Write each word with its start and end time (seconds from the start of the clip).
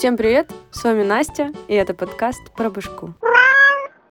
Всем 0.00 0.16
привет! 0.16 0.50
С 0.70 0.82
вами 0.82 1.02
Настя, 1.02 1.52
и 1.68 1.74
это 1.74 1.92
подкаст 1.92 2.40
про 2.56 2.70
башку. 2.70 3.12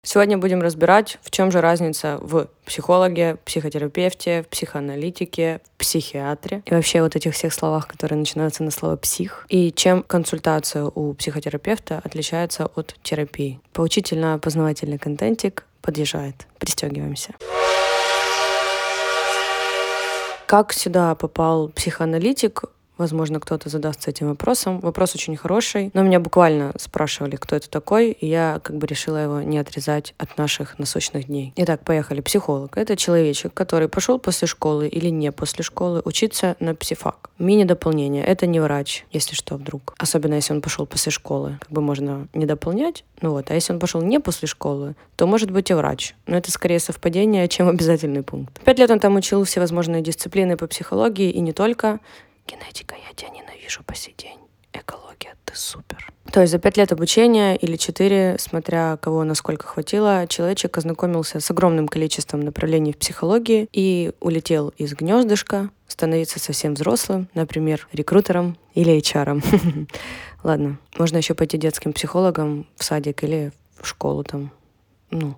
Сегодня 0.05 0.39
будем 0.39 0.63
разбирать, 0.63 1.19
в 1.23 1.33
чем 1.33 1.51
же 1.51 1.61
разница 1.61 2.21
в 2.23 2.47
психологе, 2.65 3.37
психотерапевте, 3.45 4.45
в 4.45 4.47
психоаналитике, 4.47 5.61
в 5.75 5.81
психиатре 5.81 6.63
и 6.67 6.73
вообще 6.73 7.03
вот 7.03 7.17
этих 7.17 7.35
всех 7.35 7.53
словах, 7.53 7.89
которые 7.89 8.17
начинаются 8.17 8.63
на 8.63 8.71
слово 8.71 8.95
«псих», 8.95 9.45
и 9.49 9.73
чем 9.73 10.05
консультация 10.05 10.85
у 10.85 11.15
психотерапевта 11.15 12.01
отличается 12.05 12.67
от 12.77 12.95
терапии. 13.03 13.61
Поучительно-познавательный 13.73 14.99
контентик 14.99 15.67
подъезжает. 15.81 16.47
Пристегиваемся. 16.61 17.35
Как 20.47 20.73
сюда 20.73 21.17
попал 21.17 21.71
психоаналитик? 21.71 22.67
Возможно, 23.03 23.41
кто-то 23.41 23.69
задастся 23.69 24.11
этим 24.11 24.29
вопросом. 24.29 24.79
Вопрос 24.79 25.17
очень 25.17 25.37
хороший, 25.37 25.91
но 25.93 26.05
меня 26.05 26.21
буквально 26.21 26.73
спрашивали, 26.79 27.35
кто 27.35 27.57
это 27.57 27.69
такой, 27.69 28.13
и 28.13 28.29
я 28.29 28.61
как 28.63 28.77
бы 28.77 28.87
решила 28.87 29.17
его 29.17 29.43
не 29.43 29.59
отрезать 29.59 30.15
от 30.19 30.39
наших 30.39 30.79
насущных 30.79 31.27
дней. 31.27 31.53
Итак, 31.57 31.85
поехали. 31.85 32.21
Психолог. 32.21 32.79
Это 32.79 32.97
человечек, 32.97 33.53
который 33.55 33.89
пошел 33.89 34.21
после 34.21 34.47
школы 34.47 34.87
или 34.87 35.09
не 35.09 35.33
после 35.33 35.65
школы 35.65 36.01
учиться 36.05 36.55
на 36.61 36.77
психфак. 36.77 37.31
Мини-дополнение. 37.41 38.23
Это 38.23 38.47
не 38.47 38.61
врач, 38.61 39.05
если 39.11 39.35
что, 39.35 39.57
вдруг. 39.57 39.97
Особенно, 39.99 40.35
если 40.35 40.53
он 40.53 40.61
пошел 40.61 40.87
после 40.87 41.11
школы. 41.11 41.59
Как 41.61 41.73
бы 41.73 41.81
можно 41.81 42.29
не 42.35 42.47
дополнять, 42.47 43.03
ну 43.21 43.33
вот. 43.33 43.51
А 43.51 43.55
если 43.55 43.73
он 43.73 43.81
пошел 43.81 44.01
не 44.01 44.21
после 44.21 44.47
школы, 44.47 44.95
то 45.17 45.27
может 45.27 45.51
быть 45.51 45.71
и 45.71 45.75
врач. 45.75 46.15
Но 46.29 46.37
это 46.37 46.53
скорее 46.53 46.79
совпадение, 46.79 47.49
чем 47.49 47.69
обязательный 47.75 48.23
пункт. 48.23 48.61
Пять 48.61 48.79
лет 48.79 48.93
он 48.93 49.01
там 49.01 49.17
учил 49.17 49.43
всевозможные 49.43 50.03
дисциплины 50.03 50.57
по 50.57 50.69
психологии 50.69 51.33
и 51.33 51.41
не 51.41 51.53
только. 51.53 51.99
Генетика, 52.47 52.95
я 52.95 53.15
тебя 53.15 53.31
ненавижу 53.31 53.83
по 53.85 53.95
сей 53.95 54.15
день. 54.17 54.39
Экология, 54.73 55.37
ты 55.45 55.55
супер. 55.55 56.11
То 56.33 56.41
есть 56.41 56.51
за 56.53 56.59
пять 56.59 56.79
лет 56.79 56.93
обучения 56.93 57.57
или 57.57 57.77
четыре, 57.77 58.37
смотря 58.39 58.97
кого 58.97 59.23
насколько 59.23 59.67
хватило, 59.67 60.27
человечек 60.27 60.79
ознакомился 60.79 61.41
с 61.41 61.51
огромным 61.51 61.89
количеством 61.89 62.41
направлений 62.41 62.93
в 62.93 62.97
психологии 62.97 63.69
и 63.73 64.13
улетел 64.21 64.71
из 64.79 64.95
гнездышка 64.95 65.69
становиться 65.89 66.39
совсем 66.39 66.73
взрослым, 66.73 67.29
например, 67.35 67.87
рекрутером 67.93 68.57
или 68.73 68.97
HR. 68.97 69.89
Ладно, 70.43 70.79
можно 70.99 71.19
еще 71.19 71.35
пойти 71.35 71.59
детским 71.59 71.93
психологом 71.93 72.67
в 72.77 72.85
садик 72.85 73.23
или 73.25 73.53
в 73.79 73.87
школу 73.87 74.25
там. 74.25 74.53
Ну, 75.11 75.37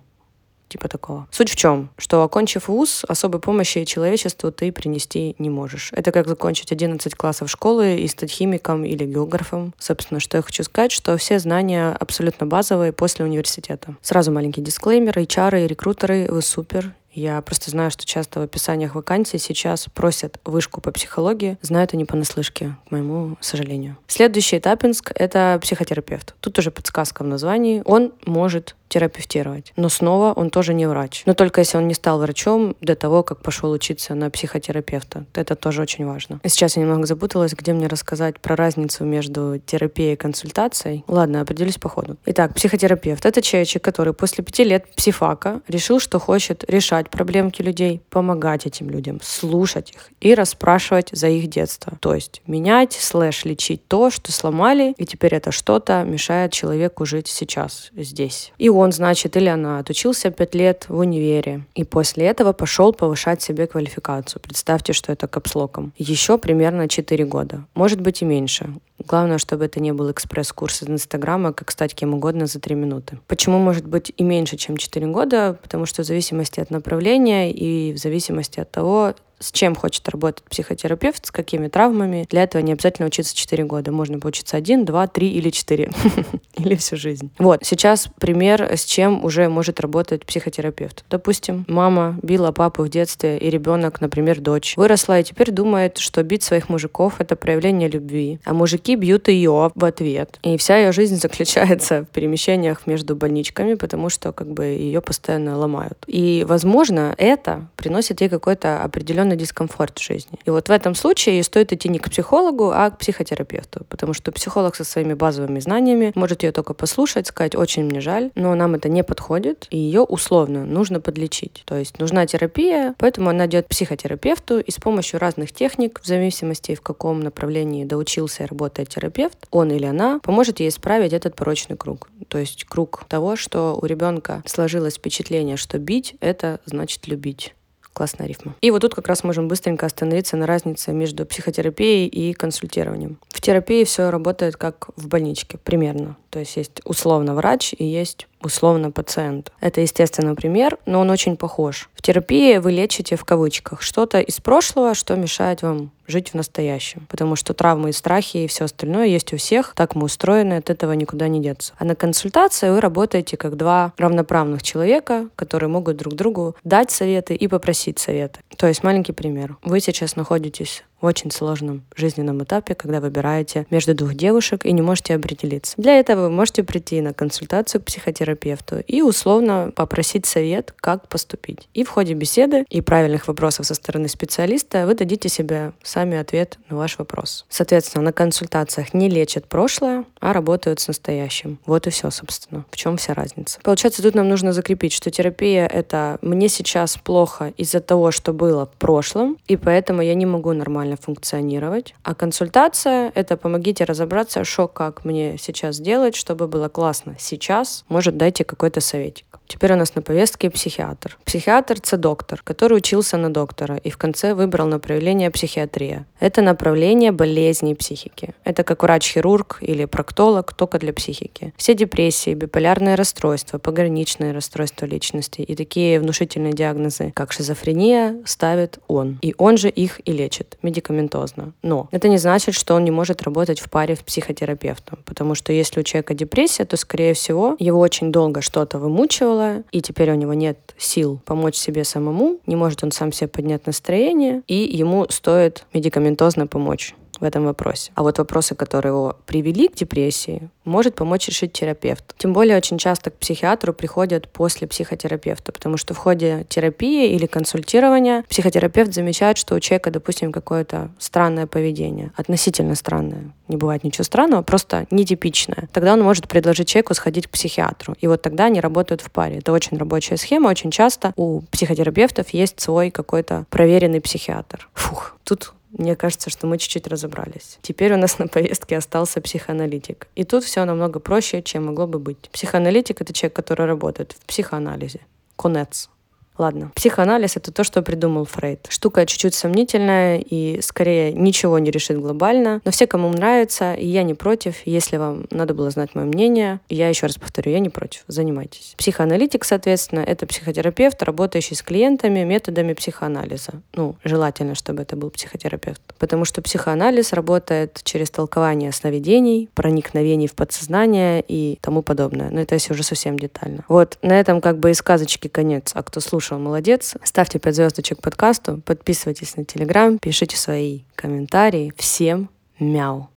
типа 0.67 0.87
такого. 0.87 1.27
Суть 1.31 1.49
в 1.49 1.55
чем? 1.55 1.89
Что, 1.97 2.23
окончив 2.23 2.67
вуз, 2.67 3.03
особой 3.07 3.39
помощи 3.39 3.85
человечеству 3.85 4.51
ты 4.51 4.71
принести 4.71 5.35
не 5.39 5.49
можешь. 5.49 5.91
Это 5.93 6.11
как 6.11 6.27
закончить 6.27 6.71
11 6.71 7.15
классов 7.15 7.49
школы 7.49 7.97
и 7.97 8.07
стать 8.07 8.31
химиком 8.31 8.85
или 8.85 9.05
географом. 9.05 9.73
Собственно, 9.79 10.19
что 10.19 10.37
я 10.37 10.41
хочу 10.41 10.63
сказать, 10.63 10.91
что 10.91 11.17
все 11.17 11.39
знания 11.39 11.95
абсолютно 11.99 12.45
базовые 12.47 12.91
после 12.91 13.25
университета. 13.25 13.95
Сразу 14.01 14.31
маленький 14.31 14.61
дисклеймер. 14.61 15.17
HR 15.17 15.63
и 15.63 15.67
рекрутеры, 15.67 16.27
вы 16.29 16.41
супер, 16.41 16.93
я 17.15 17.41
просто 17.41 17.71
знаю, 17.71 17.91
что 17.91 18.05
часто 18.05 18.39
в 18.39 18.43
описаниях 18.43 18.95
вакансий 18.95 19.37
сейчас 19.37 19.87
просят 19.93 20.39
вышку 20.45 20.81
по 20.81 20.91
психологии. 20.91 21.57
Знают 21.61 21.93
они 21.93 22.05
понаслышке, 22.05 22.75
к 22.87 22.91
моему 22.91 23.37
сожалению. 23.39 23.97
Следующий 24.07 24.57
этапинск— 24.57 25.11
это 25.15 25.57
психотерапевт. 25.61 26.35
Тут 26.41 26.59
уже 26.59 26.71
подсказка 26.71 27.23
в 27.23 27.27
названии. 27.27 27.81
Он 27.85 28.13
может 28.25 28.75
терапевтировать. 28.87 29.73
Но 29.75 29.89
снова 29.89 30.31
он 30.31 30.49
тоже 30.49 30.73
не 30.73 30.87
врач. 30.87 31.23
Но 31.25 31.33
только 31.33 31.61
если 31.61 31.77
он 31.77 31.87
не 31.87 31.93
стал 31.93 32.19
врачом 32.19 32.75
до 32.81 32.95
того, 32.95 33.23
как 33.23 33.41
пошел 33.41 33.71
учиться 33.71 34.15
на 34.15 34.29
психотерапевта. 34.29 35.25
Это 35.33 35.55
тоже 35.55 35.81
очень 35.81 36.05
важно. 36.05 36.39
Сейчас 36.45 36.77
я 36.77 36.83
немного 36.83 37.05
запуталась, 37.05 37.53
где 37.53 37.73
мне 37.73 37.87
рассказать 37.87 38.39
про 38.39 38.55
разницу 38.55 39.03
между 39.03 39.59
терапией 39.65 40.13
и 40.13 40.15
консультацией. 40.15 41.03
Ладно, 41.07 41.41
определюсь 41.41 41.77
по 41.77 41.89
ходу. 41.89 42.17
Итак, 42.25 42.53
психотерапевт— 42.53 43.25
это 43.27 43.41
человек, 43.41 43.65
который 43.81 44.13
после 44.13 44.43
пяти 44.43 44.63
лет 44.63 44.85
психфака 44.95 45.61
решил, 45.67 45.99
что 45.99 46.19
хочет 46.19 46.63
решать 46.69 47.04
проблемки 47.09 47.61
людей, 47.61 48.01
помогать 48.09 48.65
этим 48.65 48.89
людям, 48.89 49.19
слушать 49.21 49.91
их 49.91 50.09
и 50.21 50.33
расспрашивать 50.35 51.09
за 51.11 51.27
их 51.29 51.47
детство. 51.47 51.97
То 51.99 52.13
есть 52.13 52.41
менять, 52.47 52.93
слэш 52.93 53.45
лечить 53.45 53.87
то, 53.87 54.09
что 54.09 54.31
сломали, 54.31 54.93
и 54.97 55.05
теперь 55.05 55.35
это 55.35 55.51
что-то 55.51 56.03
мешает 56.03 56.51
человеку 56.51 57.05
жить 57.05 57.27
сейчас, 57.27 57.91
здесь. 57.95 58.51
И 58.57 58.69
он, 58.69 58.91
значит, 58.91 59.37
или 59.37 59.47
она 59.47 59.79
отучился 59.79 60.31
пять 60.31 60.55
лет 60.55 60.85
в 60.87 60.97
универе, 60.97 61.65
и 61.75 61.83
после 61.83 62.25
этого 62.25 62.53
пошел 62.53 62.93
повышать 62.93 63.41
себе 63.41 63.67
квалификацию. 63.67 64.41
Представьте, 64.41 64.93
что 64.93 65.11
это 65.11 65.27
капслоком. 65.27 65.93
Еще 65.97 66.37
примерно 66.37 66.87
4 66.87 67.25
года. 67.25 67.65
Может 67.73 68.01
быть 68.01 68.21
и 68.21 68.25
меньше. 68.25 68.69
Главное, 68.97 69.37
чтобы 69.37 69.65
это 69.65 69.79
не 69.79 69.91
был 69.91 70.09
экспресс-курс 70.11 70.83
из 70.83 70.89
Инстаграма, 70.89 71.53
как 71.53 71.71
стать 71.71 71.93
кем 71.93 72.13
угодно 72.13 72.47
за 72.47 72.59
3 72.59 72.75
минуты. 72.75 73.19
Почему 73.27 73.59
может 73.59 73.85
быть 73.85 74.13
и 74.15 74.23
меньше, 74.23 74.57
чем 74.57 74.77
4 74.77 75.07
года? 75.07 75.57
Потому 75.61 75.85
что 75.85 76.03
в 76.03 76.05
зависимости 76.05 76.59
от 76.59 76.71
направления 76.71 77.51
и 77.51 77.93
в 77.93 77.97
зависимости 77.97 78.59
от 78.59 78.71
того, 78.71 79.13
с 79.39 79.51
чем 79.51 79.75
хочет 79.75 80.07
работать 80.09 80.43
психотерапевт, 80.43 81.25
с 81.25 81.31
какими 81.31 81.67
травмами. 81.67 82.25
Для 82.29 82.43
этого 82.43 82.61
не 82.61 82.73
обязательно 82.73 83.07
учиться 83.07 83.35
4 83.35 83.63
года. 83.65 83.91
Можно 83.91 84.19
поучиться 84.19 84.57
1, 84.57 84.85
2, 84.85 85.07
3 85.07 85.29
или 85.29 85.49
4. 85.49 85.91
или 86.57 86.75
всю 86.75 86.95
жизнь. 86.97 87.31
Вот, 87.37 87.61
сейчас 87.63 88.07
пример, 88.19 88.61
с 88.61 88.85
чем 88.85 89.23
уже 89.23 89.49
может 89.49 89.79
работать 89.79 90.25
психотерапевт. 90.25 91.05
Допустим, 91.09 91.65
мама 91.67 92.17
била 92.21 92.51
папу 92.51 92.83
в 92.83 92.89
детстве, 92.89 93.37
и 93.37 93.49
ребенок, 93.49 94.01
например, 94.01 94.39
дочь, 94.39 94.75
выросла 94.77 95.19
и 95.19 95.23
теперь 95.23 95.51
думает, 95.51 95.97
что 95.97 96.23
бить 96.23 96.43
своих 96.43 96.69
мужиков— 96.69 97.15
это 97.19 97.35
проявление 97.35 97.89
любви, 97.89 98.39
а 98.45 98.53
мужики 98.53 98.95
бьют 98.95 99.27
ее 99.27 99.71
в 99.73 99.85
ответ. 99.85 100.39
И 100.43 100.57
вся 100.57 100.77
ее 100.77 100.91
жизнь 100.91 101.15
заключается 101.21 102.03
в 102.03 102.13
перемещениях 102.13 102.87
между 102.87 103.15
больничками, 103.15 103.75
потому 103.75 104.09
что 104.09 104.31
как 104.31 104.47
бы 104.51 104.65
ее 104.65 105.01
постоянно 105.01 105.57
ломают. 105.57 105.97
И, 106.07 106.45
возможно, 106.47 107.13
это 107.17 107.67
приносит 107.75 108.21
ей 108.21 108.29
какой-то 108.29 108.83
определенный 108.83 109.24
определенный 109.25 109.37
дискомфорт 109.37 109.99
в 109.99 110.03
жизни. 110.03 110.39
И 110.45 110.49
вот 110.49 110.69
в 110.69 110.71
этом 110.71 110.95
случае 110.95 111.43
стоит 111.43 111.73
идти 111.73 111.89
не 111.89 111.99
к 111.99 112.09
психологу, 112.09 112.71
а 112.73 112.89
к 112.89 112.97
психотерапевту, 112.97 113.85
потому 113.89 114.13
что 114.13 114.31
психолог 114.31 114.75
со 114.75 114.83
своими 114.83 115.13
базовыми 115.13 115.59
знаниями 115.59 116.11
может 116.15 116.43
ее 116.43 116.51
только 116.51 116.73
послушать, 116.73 117.27
сказать, 117.27 117.55
очень 117.55 117.83
мне 117.85 118.01
жаль, 118.01 118.31
но 118.35 118.55
нам 118.55 118.75
это 118.75 118.89
не 118.89 119.03
подходит, 119.03 119.67
и 119.69 119.77
ее 119.77 120.01
условно 120.01 120.65
нужно 120.65 120.99
подлечить. 120.99 121.63
То 121.65 121.77
есть 121.77 121.99
нужна 121.99 122.25
терапия, 122.25 122.95
поэтому 122.97 123.29
она 123.29 123.45
идет 123.45 123.65
к 123.65 123.69
психотерапевту, 123.69 124.59
и 124.59 124.71
с 124.71 124.75
помощью 124.75 125.19
разных 125.19 125.51
техник, 125.51 125.99
в 126.01 126.05
зависимости 126.05 126.75
в 126.75 126.81
каком 126.81 127.19
направлении 127.19 127.85
доучился 127.85 128.43
и 128.43 128.47
работает 128.47 128.89
терапевт, 128.89 129.37
он 129.51 129.71
или 129.71 129.85
она 129.85 130.19
поможет 130.19 130.59
ей 130.59 130.69
исправить 130.69 131.13
этот 131.13 131.35
порочный 131.35 131.77
круг. 131.77 132.09
То 132.27 132.37
есть 132.37 132.65
круг 132.65 133.05
того, 133.07 133.35
что 133.35 133.77
у 133.81 133.85
ребенка 133.85 134.43
сложилось 134.45 134.95
впечатление, 134.95 135.57
что 135.57 135.79
бить— 135.79 136.15
это 136.19 136.59
значит 136.65 137.07
любить. 137.07 137.55
Классная 137.95 138.27
рифма. 138.27 138.55
И 138.59 138.71
вот 138.71 138.81
тут 138.81 138.93
как 138.93 139.07
раз 139.07 139.23
можем 139.23 139.47
быстренько 139.47 139.85
остановиться 139.85 140.35
на 140.35 140.45
разнице 140.45 140.91
между 140.91 141.25
психотерапией 141.25 142.07
и 142.07 142.33
консультированием. 142.33 143.19
В 143.29 143.39
терапии 143.39 143.85
все 143.85 144.09
работает 144.09 144.57
как 144.57 144.89
в 144.97 145.07
больничке, 145.07 145.57
примерно. 145.57 146.17
То 146.35 146.39
есть 146.39 146.57
есть 146.57 146.81
условно 146.83 147.33
врач 147.33 147.73
и 147.77 147.85
есть 147.85 148.27
условно 148.41 148.91
пациент. 148.91 149.53
Это, 149.61 149.79
естественно, 149.79 150.35
пример, 150.35 150.77
но 150.85 150.99
он 150.99 151.09
очень 151.09 151.37
похож. 151.37 151.89
В 151.95 152.01
терапии 152.01 152.57
вы 152.57 152.73
лечите 152.73 153.15
в 153.15 153.23
кавычках 153.23 153.81
что-то 153.81 154.19
из 154.19 154.41
прошлого, 154.41 154.95
что 154.95 155.15
мешает 155.15 155.61
вам 155.61 155.91
жить 156.07 156.31
в 156.31 156.33
настоящем. 156.35 157.07
Потому 157.09 157.35
что 157.37 157.53
травмы 157.53 157.89
и 157.89 157.93
страхи 157.93 158.37
и 158.37 158.47
все 158.47 158.65
остальное 158.65 159.07
есть 159.07 159.33
у 159.33 159.37
всех. 159.37 159.73
Так 159.75 159.95
мы 159.95 160.05
устроены, 160.05 160.55
от 160.57 160.69
этого 160.69 160.91
никуда 160.91 161.29
не 161.29 161.41
деться. 161.41 161.73
А 161.77 161.85
на 161.85 161.95
консультации 161.95 162.69
вы 162.69 162.81
работаете 162.81 163.37
как 163.37 163.55
два 163.55 163.93
равноправных 163.97 164.61
человека, 164.61 165.29
которые 165.35 165.69
могут 165.69 165.95
друг 165.95 166.13
другу 166.13 166.55
дать 166.63 166.91
советы 166.91 167.33
и 167.33 167.47
попросить 167.47 167.97
советы. 167.97 168.41
То 168.57 168.67
есть 168.67 168.83
маленький 168.83 169.13
пример. 169.13 169.55
Вы 169.63 169.79
сейчас 169.79 170.15
находитесь 170.17 170.83
очень 171.01 171.31
сложном 171.31 171.83
жизненном 171.95 172.43
этапе, 172.43 172.75
когда 172.75 172.99
выбираете 172.99 173.65
между 173.69 173.93
двух 173.93 174.15
девушек 174.15 174.65
и 174.65 174.71
не 174.71 174.81
можете 174.81 175.15
определиться. 175.15 175.75
Для 175.77 175.99
этого 175.99 176.23
вы 176.23 176.29
можете 176.29 176.63
прийти 176.63 177.01
на 177.01 177.13
консультацию 177.13 177.81
к 177.81 177.85
психотерапевту 177.85 178.79
и 178.79 179.01
условно 179.01 179.71
попросить 179.75 180.25
совет, 180.25 180.73
как 180.75 181.07
поступить. 181.07 181.67
И 181.73 181.83
в 181.83 181.89
ходе 181.89 182.13
беседы 182.13 182.65
и 182.69 182.81
правильных 182.81 183.27
вопросов 183.27 183.65
со 183.65 183.73
стороны 183.75 184.07
специалиста 184.07 184.85
вы 184.85 184.95
дадите 184.95 185.29
себе 185.29 185.73
сами 185.83 186.17
ответ 186.17 186.57
на 186.69 186.77
ваш 186.77 186.97
вопрос. 186.97 187.45
Соответственно, 187.49 188.05
на 188.05 188.13
консультациях 188.13 188.93
не 188.93 189.09
лечат 189.09 189.47
прошлое, 189.47 190.05
а 190.19 190.33
работают 190.33 190.79
с 190.79 190.87
настоящим. 190.87 191.59
Вот 191.65 191.87
и 191.87 191.89
все, 191.89 192.09
собственно. 192.09 192.65
В 192.71 192.77
чем 192.77 192.97
вся 192.97 193.13
разница? 193.13 193.59
Получается, 193.63 194.01
тут 194.01 194.15
нам 194.15 194.29
нужно 194.29 194.53
закрепить, 194.53 194.93
что 194.93 195.11
терапия— 195.11 195.67
это 195.73 196.17
мне 196.21 196.49
сейчас 196.49 196.97
плохо 196.97 197.53
из-за 197.57 197.79
того, 197.79 198.11
что 198.11 198.33
было 198.33 198.65
в 198.65 198.71
прошлом, 198.71 199.37
и 199.47 199.57
поэтому 199.57 200.01
я 200.01 200.15
не 200.15 200.25
могу 200.25 200.53
нормально 200.53 200.84
функционировать. 200.93 201.95
А 202.03 202.13
консультация— 202.13 203.11
это 203.15 203.35
помогите 203.35 203.83
разобраться, 203.83 204.43
что 204.43 204.67
как 204.67 205.03
мне 205.03 205.37
сейчас 205.39 205.79
делать, 205.79 206.15
чтобы 206.15 206.47
было 206.47 206.69
классно 206.69 207.15
сейчас. 207.17 207.83
Может, 207.89 208.17
дайте 208.17 208.43
какой-то 208.43 208.79
советик. 208.79 209.34
Теперь 209.47 209.73
у 209.73 209.75
нас 209.75 209.95
на 209.95 210.01
повестке 210.01 210.49
психиатр. 210.49 211.17
Психиатр— 211.25 211.75
это 211.77 211.97
доктор, 211.97 212.41
который 212.43 212.77
учился 212.77 213.17
на 213.17 213.31
доктора 213.31 213.77
и 213.77 213.89
в 213.89 213.97
конце 213.97 214.33
выбрал 214.33 214.67
направление 214.67 215.29
психиатрия. 215.29 216.05
Это 216.19 216.41
направление 216.41 217.11
болезней 217.11 217.75
психики. 217.75 218.33
Это 218.43 218.63
как 218.63 218.83
врач-хирург 218.83 219.59
или 219.61 219.85
проктолог, 219.85 220.53
только 220.53 220.79
для 220.79 220.93
психики. 220.93 221.53
Все 221.57 221.73
депрессии, 221.73 222.33
биполярные 222.33 222.95
расстройства, 222.95 223.57
пограничные 223.57 224.31
расстройства 224.31 224.85
личности 224.85 225.41
и 225.41 225.55
такие 225.55 225.99
внушительные 225.99 226.53
диагнозы, 226.53 227.11
как 227.15 227.31
шизофрения, 227.31 228.21
ставит 228.25 228.79
он. 228.87 229.19
И 229.21 229.35
он 229.37 229.57
же 229.57 229.69
их 229.69 230.01
и 230.05 230.11
лечит 230.11 230.57
медикаментозно. 230.61 231.53
Но 231.61 231.87
это 231.91 232.09
не 232.09 232.17
значит, 232.17 232.55
что 232.55 232.75
он 232.75 232.83
не 232.83 232.91
может 232.91 233.21
работать 233.21 233.59
в 233.59 233.69
паре 233.69 233.95
с 233.95 233.99
психотерапевтом, 233.99 234.99
потому 235.05 235.35
что 235.35 235.53
если 235.53 235.79
у 235.79 235.83
человека 235.83 236.13
депрессия, 236.13 236.65
то, 236.65 236.77
скорее 236.77 237.13
всего, 237.13 237.55
его 237.59 237.79
очень 237.79 238.11
долго 238.11 238.41
что-то 238.41 238.79
вымучивало, 238.79 239.34
и 239.71 239.81
теперь 239.81 240.11
у 240.11 240.15
него 240.15 240.33
нет 240.33 240.57
сил 240.77 241.19
помочь 241.25 241.55
себе 241.55 241.83
самому, 241.83 242.39
не 242.45 242.55
может 242.55 242.83
он 242.83 242.91
сам 242.91 243.11
себе 243.11 243.27
поднять 243.27 243.65
настроение, 243.65 244.43
и 244.47 244.55
ему 244.55 245.05
стоит 245.09 245.65
медикаментозно 245.73 246.47
помочь 246.47 246.95
в 247.19 247.23
этом 247.23 247.45
вопросе. 247.45 247.91
А 247.95 248.03
вот 248.03 248.17
вопросы, 248.17 248.55
которые 248.55 248.91
его 248.91 249.17
привели 249.25 249.67
к 249.67 249.75
депрессии, 249.75 250.49
может 250.63 250.95
помочь 250.95 251.27
решить 251.27 251.53
терапевт. 251.53 252.15
Тем 252.17 252.33
более 252.33 252.57
очень 252.57 252.77
часто 252.77 253.11
к 253.11 253.17
психиатру 253.17 253.73
приходят 253.73 254.27
после 254.27 254.67
психотерапевта, 254.67 255.51
потому 255.51 255.77
что 255.77 255.93
в 255.93 255.97
ходе 255.97 256.45
терапии 256.49 257.11
или 257.11 257.25
консультирования 257.25 258.23
психотерапевт 258.29 258.93
замечает, 258.93 259.37
что 259.37 259.55
у 259.55 259.59
человека, 259.59 259.91
допустим, 259.91 260.31
какое-то 260.31 260.91
странное 260.97 261.47
поведение, 261.47 262.11
относительно 262.15 262.75
странное. 262.75 263.31
Не 263.47 263.57
бывает 263.57 263.83
ничего 263.83 264.03
странного, 264.03 264.41
просто 264.41 264.87
нетипичное. 264.89 265.69
Тогда 265.71 265.93
он 265.93 266.01
может 266.01 266.27
предложить 266.27 266.67
человеку 266.67 266.95
сходить 266.95 267.27
к 267.27 267.29
психиатру. 267.29 267.95
И 268.01 268.07
вот 268.07 268.21
тогда 268.21 268.45
они 268.45 268.59
работают 268.59 269.01
в 269.01 269.11
паре. 269.11 269.37
Это 269.37 269.51
очень 269.51 269.77
рабочая 269.77 270.17
схема. 270.17 270.49
Очень 270.49 270.71
часто 270.71 271.13
у 271.15 271.41
психотерапевтов 271.51 272.29
есть 272.29 272.59
свой 272.59 272.89
какой-то 272.89 273.45
проверенный 273.49 274.01
психиатр. 274.01 274.67
Фух, 274.73 275.15
тут 275.23 275.53
мне 275.77 275.95
кажется, 275.95 276.29
что 276.29 276.47
мы 276.47 276.57
чуть-чуть 276.57 276.87
разобрались. 276.87 277.59
Теперь 277.61 277.93
у 277.93 277.97
нас 277.97 278.17
на 278.17 278.27
повестке 278.27 278.77
остался 278.77 279.21
психоаналитик. 279.21 280.07
И 280.15 280.23
тут 280.23 280.43
все 280.43 280.63
намного 280.65 280.99
проще, 280.99 281.41
чем 281.41 281.65
могло 281.65 281.85
бы 281.85 281.99
быть. 281.99 282.29
Психоаналитик— 282.31 283.01
это 283.01 283.13
человек, 283.13 283.35
который 283.35 283.65
работает 283.65 284.13
в 284.13 284.25
психоанализе. 284.25 285.01
Конец. 285.35 285.89
Ладно, 286.37 286.71
психоанализ— 286.75 287.35
это 287.37 287.51
то, 287.51 287.63
что 287.63 287.81
придумал 287.81 288.25
Фрейд. 288.25 288.67
Штука 288.69 289.05
чуть-чуть 289.05 289.33
сомнительная 289.33 290.17
и, 290.19 290.59
скорее, 290.61 291.13
ничего 291.13 291.59
не 291.59 291.71
решит 291.71 291.99
глобально. 291.99 292.61
Но 292.65 292.71
все, 292.71 292.87
кому 292.87 293.09
нравится, 293.09 293.73
и 293.73 293.87
я 293.87 294.03
не 294.03 294.13
против. 294.13 294.55
Если 294.65 294.97
вам 294.97 295.27
надо 295.31 295.53
было 295.53 295.69
знать 295.69 295.95
мое 295.95 296.05
мнение, 296.05 296.59
я 296.69 296.89
еще 296.89 297.05
раз 297.05 297.17
повторю, 297.17 297.51
я 297.51 297.59
не 297.59 297.69
против. 297.69 298.03
Занимайтесь. 298.07 298.73
Психоаналитик, 298.77 299.45
соответственно, 299.45 300.01
это 300.01 300.25
психотерапевт, 300.27 301.01
работающий 301.03 301.55
с 301.55 301.61
клиентами 301.61 302.23
методами 302.23 302.73
психоанализа. 302.73 303.61
Ну, 303.73 303.95
желательно, 304.03 304.55
чтобы 304.55 304.81
это 304.81 304.97
был 304.97 305.09
психотерапевт. 305.11 305.81
Потому 305.99 306.25
что 306.25 306.41
психоанализ 306.41 307.13
работает 307.13 307.79
через 307.83 308.09
толкование 308.09 308.71
сновидений, 308.71 309.49
проникновений 309.53 310.27
в 310.27 310.35
подсознание 310.35 311.23
и 311.25 311.57
тому 311.61 311.81
подобное. 311.81 312.29
Но 312.29 312.41
это 312.41 312.55
если 312.55 312.73
уже 312.73 312.83
совсем 312.83 313.17
детально. 313.17 313.63
Вот, 313.69 313.97
на 314.01 314.19
этом 314.19 314.41
как 314.41 314.59
бы 314.59 314.71
и 314.71 314.73
сказочки 314.73 315.27
конец. 315.27 315.71
А 315.73 315.83
кто 315.83 315.99
слушал 315.99 316.24
послушал, 316.25 316.39
молодец. 316.39 316.95
Ставьте 317.03 317.39
5 317.39 317.55
звездочек 317.55 318.01
подкасту, 318.01 318.61
подписывайтесь 318.65 319.37
на 319.37 319.45
Телеграм, 319.45 319.99
пишите 319.99 320.37
свои 320.37 320.81
комментарии. 320.95 321.73
Всем 321.77 322.29
мяу! 322.59 323.14